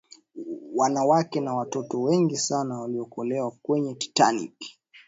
wanawake 0.75 1.41
na 1.41 1.55
watoto 1.55 2.01
wengi 2.01 2.37
sana 2.37 2.79
waliokolew 2.79 3.51
kwenye 3.51 3.95
titanic 3.95 4.53